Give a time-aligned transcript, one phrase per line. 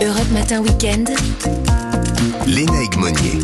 [0.00, 1.10] Europe Matin Weekend.
[2.46, 3.40] Léna Monnier.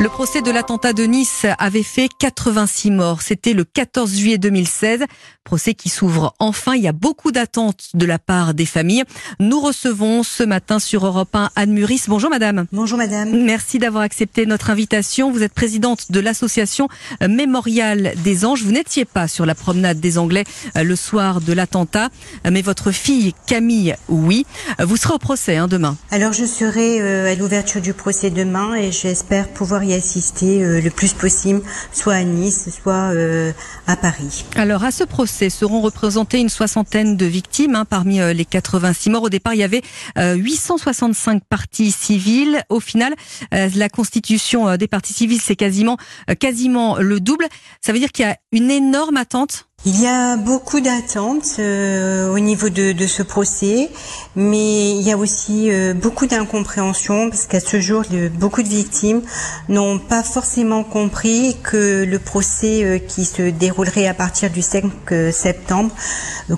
[0.00, 3.22] Le procès de l'attentat de Nice avait fait 86 morts.
[3.22, 5.04] C'était le 14 juillet 2016.
[5.48, 6.74] Procès qui s'ouvre enfin.
[6.74, 9.04] Il y a beaucoup d'attentes de la part des familles.
[9.40, 12.02] Nous recevons ce matin sur Europe 1 Anne Muris.
[12.06, 12.66] Bonjour madame.
[12.70, 13.30] Bonjour madame.
[13.46, 15.32] Merci d'avoir accepté notre invitation.
[15.32, 16.90] Vous êtes présidente de l'association
[17.26, 18.62] Mémorial des Anges.
[18.62, 20.44] Vous n'étiez pas sur la promenade des Anglais
[20.76, 22.10] euh, le soir de l'attentat,
[22.44, 24.44] mais votre fille Camille, oui.
[24.78, 25.96] Vous serez au procès hein, demain.
[26.10, 30.82] Alors je serai euh, à l'ouverture du procès demain et j'espère pouvoir y assister euh,
[30.82, 31.62] le plus possible,
[31.92, 33.52] soit à Nice, soit euh,
[33.86, 34.44] à Paris.
[34.56, 39.10] Alors à ce procès seront représentées une soixantaine de victimes hein, parmi euh, les 86
[39.10, 39.22] morts.
[39.24, 39.82] Au départ, il y avait
[40.16, 42.62] 865 parties civiles.
[42.68, 43.14] Au final,
[43.52, 45.96] la constitution des parties civiles, c'est quasiment,
[46.38, 47.46] quasiment le double.
[47.80, 52.30] Ça veut dire qu'il y a une énorme attente il y a beaucoup d'attentes euh,
[52.34, 53.88] au niveau de, ce procès,
[54.36, 58.02] mais il y a aussi euh, beaucoup d'incompréhension parce qu'à ce jour,
[58.34, 59.22] beaucoup de victimes
[59.70, 64.84] n'ont pas forcément compris que le procès euh, qui se déroulerait à partir du 5
[65.32, 65.90] septembre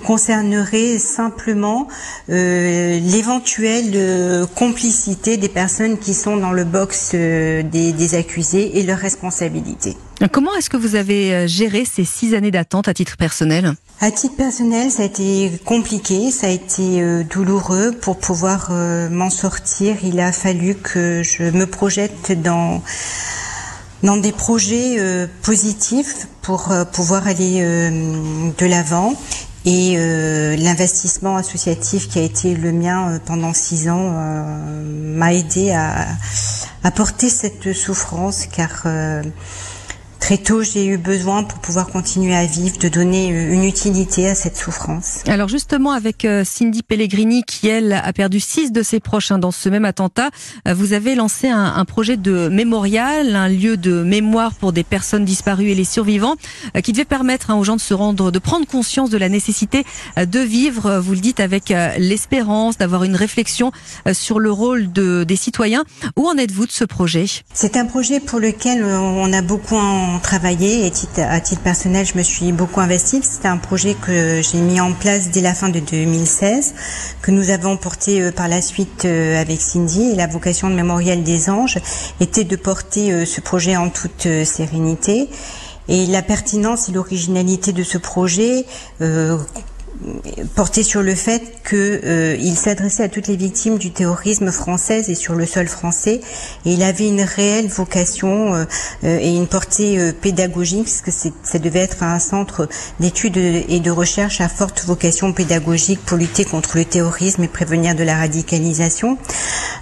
[0.05, 1.87] concernerait simplement
[2.27, 3.95] l'éventuelle
[4.55, 9.95] complicité des personnes qui sont dans le box des, des accusés et leur responsabilité.
[10.29, 13.73] Comment est-ce que vous avez euh, géré ces six années d'attente à titre personnel?
[14.01, 17.91] À titre personnel, ça a été compliqué, ça a été euh, douloureux.
[17.91, 22.83] Pour pouvoir euh, m'en sortir, il a fallu que je me projette dans
[24.03, 29.13] des projets positifs pour pouvoir aller de l'avant.
[29.63, 29.95] Et
[30.57, 34.11] l'investissement associatif qui a été le mien pendant six ans
[34.83, 36.07] m'a aidé à,
[36.83, 38.87] à, porter cette souffrance car
[40.31, 44.29] Très tôt, j'ai eu besoin pour pouvoir continuer à vivre, de donner euh, une utilité
[44.29, 45.23] à cette souffrance.
[45.27, 49.39] Alors justement, avec euh, Cindy Pellegrini, qui elle a perdu six de ses proches hein,
[49.39, 50.29] dans ce même attentat,
[50.69, 55.25] euh, vous avez lancé un, projet de mémorial, un lieu de mémoire pour des personnes
[55.25, 56.35] disparues et les survivants,
[56.81, 59.83] qui devait permettre hein, aux gens de se rendre, de prendre conscience de la nécessité
[60.15, 60.99] de vivre.
[60.99, 63.73] Vous le dites avec l'espérance, d'avoir une réflexion
[64.13, 65.83] sur le rôle de, des citoyens.
[66.15, 67.25] Où en êtes-vous de ce projet?
[67.53, 72.17] C'est un projet pour lequel on a beaucoup en travaillé et à titre personnel, je
[72.17, 73.21] me suis beaucoup investie.
[73.23, 76.73] C'était un projet que j'ai mis en place dès la fin de 2016,
[77.21, 80.11] que nous avons porté euh, par la suite euh, avec Cindy.
[80.11, 81.79] Et la vocation de Mémorial des Anges
[82.19, 85.29] était de porter euh, ce projet en toute sérénité.
[85.87, 88.65] Et la pertinence et l'originalité de ce projet
[90.55, 95.15] porté sur le fait qu'il euh, s'adressait à toutes les victimes du terrorisme français et
[95.15, 96.21] sur le sol français
[96.65, 98.65] et il avait une réelle vocation euh,
[99.03, 101.11] euh, et une portée euh, pédagogique puisque
[101.43, 102.67] ça devait être un centre
[102.99, 107.95] d'études et de recherche à forte vocation pédagogique pour lutter contre le terrorisme et prévenir
[107.95, 109.17] de la radicalisation.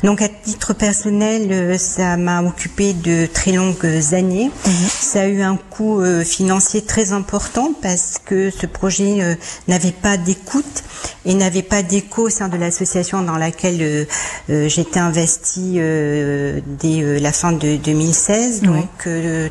[0.04, 4.52] Donc à titre personnel, ça m'a occupé de très longues années.
[4.66, 4.74] Mhm.
[4.90, 9.38] Ça a eu un coût financier très important parce que ce projet
[9.70, 10.84] n'avait pas d'écoute
[11.26, 14.06] et n'avait pas d'écho au sein de l'association dans laquelle euh,
[14.50, 18.62] euh, j'étais investie euh, dès la fin de 2016.
[18.62, 19.08] Donc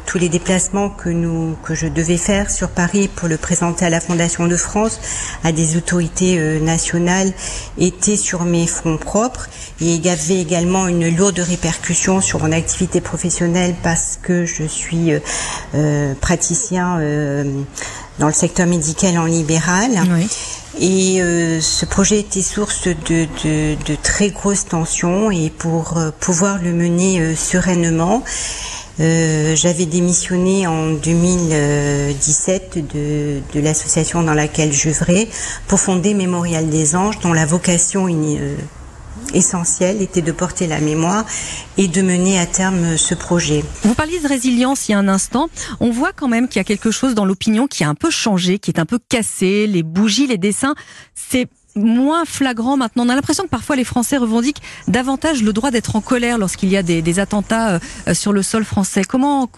[0.06, 3.90] tous les déplacements que nous que je devais faire sur Paris pour le présenter à
[3.90, 5.00] la Fondation de France,
[5.44, 7.32] à des autorités nationales,
[7.78, 9.48] étaient sur mes fonds propres
[9.80, 14.64] et il y avait également une lourde répercussion sur mon activité professionnelle parce que je
[14.64, 15.12] suis
[16.20, 16.98] praticien
[18.18, 19.90] dans le secteur médical en libéral.
[20.80, 22.94] Et euh, ce projet était source de,
[23.44, 28.22] de, de, très grosses tensions et pour euh, pouvoir le mener euh, sereinement,
[29.00, 35.28] j'avais démissionné en 2017 de, de l'association dans laquelle j'œuvrais
[35.68, 38.08] pour fonder Mémorial des Anges, dont la vocation
[39.34, 41.24] essentiel était de porter la mémoire
[41.76, 43.64] et de mener à terme ce projet.
[43.82, 45.48] Vous parliez de résilience il y a un instant.
[45.80, 48.10] On voit quand même qu'il y a quelque chose dans l'opinion qui a un peu
[48.10, 49.66] changé, qui est un peu cassé.
[49.66, 50.74] Les bougies, les dessins,
[51.14, 53.06] c'est moins flagrant maintenant.
[53.06, 56.68] On a l'impression que parfois les Français revendiquent davantage le droit d'être en colère lorsqu'il
[56.68, 59.02] y a des, attentats euh, sur le sol français.
[59.02, 59.48] Comment,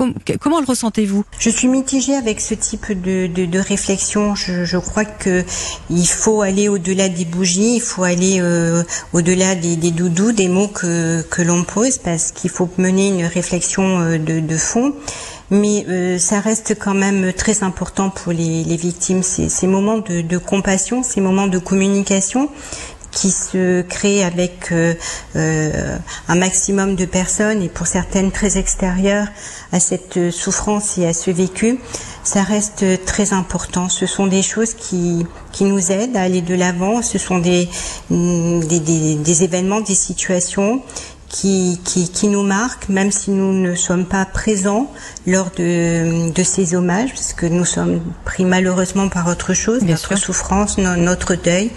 [0.41, 1.25] comment le ressentez-vous?
[1.39, 4.35] Je suis mitigée avec ce type de, de, réflexion.
[4.35, 5.45] Je, crois que
[5.91, 8.83] il faut aller au-delà des bougies, il faut aller euh,
[9.13, 13.25] au-delà des, des, doudous, des mots que, que l'on pose, parce qu'il faut mener une
[13.25, 14.95] réflexion euh, de, de fond
[15.51, 19.23] mais euh, ça reste quand même très important pour les, les victimes.
[19.23, 22.49] Ces, ces moments de, de, compassion, ces moments de communication
[23.11, 24.95] qui se créent avec euh,
[25.35, 25.97] euh,
[26.29, 29.27] un maximum de personnes et pour certaines très extérieures
[29.73, 31.81] à cette souffrance et à ce vécu,
[32.23, 33.89] ça reste très important.
[33.89, 37.03] Ce sont des choses qui, qui nous aident à aller de l'avant.
[37.03, 37.69] Ce sont des,
[38.11, 40.83] des, des, des événements, des situations
[41.31, 44.91] qui, qui, qui, nous marquent, même si nous ne sommes pas présents
[45.27, 49.95] lors de, de ces hommages, parce que nous sommes pris malheureusement par autre chose, Bien
[49.95, 50.19] notre sûr.
[50.19, 51.71] souffrance, no- notre deuil.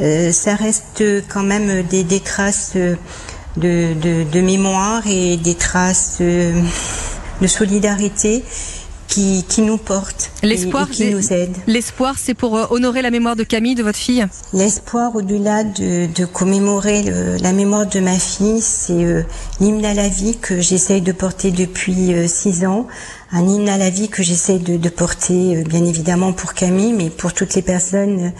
[0.00, 2.96] Euh, ça reste quand même des, des traces de,
[3.56, 6.52] de, de mémoire et des traces euh,
[7.40, 8.44] de solidarité
[9.14, 11.56] qui, qui nous portent et- L'espoir, qui nous aident.
[11.68, 16.06] L'espoir, c'est pour euh, honorer la mémoire de Camille, de votre fille L'espoir, au-delà de,
[16.12, 19.22] de commémorer le- la mémoire de ma fille, c'est euh,
[19.60, 22.86] l'hymne à la vie que j'essaye de porter depuis euh, six ans.
[23.36, 26.92] Un hymne à la vie que j'essaye de, de porter, euh, bien évidemment pour Camille,
[26.92, 28.30] mais pour toutes les personnes euh,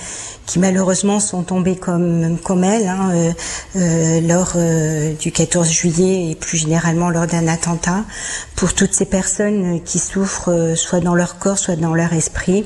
[0.46, 3.32] qui malheureusement sont tombées comme comme elle hein, euh,
[3.76, 4.56] euh, lors
[5.18, 8.04] du 14 juillet et plus généralement lors d'un attentat.
[8.54, 12.64] Pour toutes ces personnes qui souffrent, soit dans leur corps, soit dans leur esprit,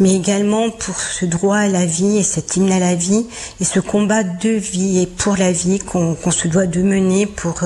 [0.00, 3.26] mais également pour ce droit à la vie et cet hymne à la vie
[3.60, 7.60] et ce combat de vie et pour la vie qu'on se doit de mener pour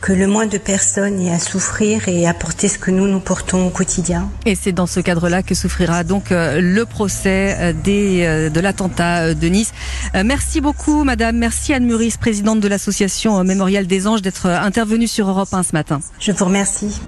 [0.00, 3.43] que le moins de personnes aient à souffrir et apporter ce que nous nous portons
[3.72, 4.30] quotidien.
[4.46, 8.60] Et c'est dans ce cadre-là que souffrira donc euh, le procès euh, des, euh, de
[8.60, 9.72] l'attentat de Nice.
[10.24, 11.36] Merci beaucoup, madame.
[11.36, 15.72] Merci Anne Muris, présidente de l'association Mémorial des Anges, d'être intervenue sur Europe 1 ce
[15.72, 16.00] matin.
[16.18, 17.00] Je vous remercie.